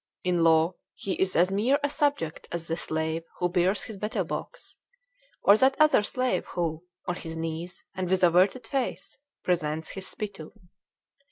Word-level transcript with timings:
In 0.23 0.43
law, 0.43 0.73
he 0.95 1.13
is 1.21 1.35
as 1.35 1.51
mere 1.51 1.77
a 1.83 1.89
subject 1.91 2.47
as 2.51 2.65
the 2.65 2.75
slave 2.75 3.21
who 3.37 3.47
bears 3.49 3.83
his 3.83 3.97
betel 3.97 4.23
box; 4.23 4.79
or 5.43 5.55
that 5.57 5.77
other 5.79 6.01
slave 6.01 6.43
who, 6.55 6.83
on 7.05 7.17
his 7.17 7.37
knees, 7.37 7.83
and 7.93 8.09
with 8.09 8.23
averted 8.23 8.65
face, 8.65 9.19
presents 9.43 9.89
his 9.89 10.07
spittoon. 10.07 10.69